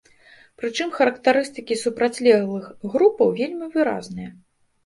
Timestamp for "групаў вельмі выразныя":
2.95-4.29